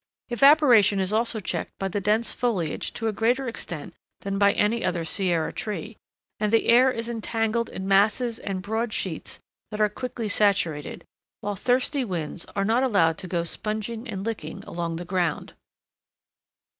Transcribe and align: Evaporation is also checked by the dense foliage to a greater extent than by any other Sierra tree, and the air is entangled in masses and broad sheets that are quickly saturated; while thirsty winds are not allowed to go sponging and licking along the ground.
Evaporation 0.29 0.99
is 0.99 1.13
also 1.13 1.39
checked 1.39 1.77
by 1.77 1.87
the 1.87 2.01
dense 2.01 2.33
foliage 2.33 2.91
to 2.93 3.07
a 3.07 3.13
greater 3.13 3.47
extent 3.47 3.93
than 4.21 4.39
by 4.39 4.51
any 4.53 4.83
other 4.83 5.05
Sierra 5.05 5.53
tree, 5.53 5.95
and 6.39 6.51
the 6.51 6.65
air 6.69 6.89
is 6.89 7.07
entangled 7.07 7.69
in 7.69 7.87
masses 7.87 8.39
and 8.39 8.63
broad 8.63 8.91
sheets 8.93 9.37
that 9.69 9.79
are 9.79 9.89
quickly 9.89 10.27
saturated; 10.27 11.03
while 11.41 11.55
thirsty 11.55 12.03
winds 12.03 12.47
are 12.55 12.65
not 12.65 12.81
allowed 12.81 13.19
to 13.19 13.27
go 13.27 13.43
sponging 13.43 14.07
and 14.09 14.25
licking 14.25 14.63
along 14.63 14.95
the 14.95 15.05
ground. 15.05 15.53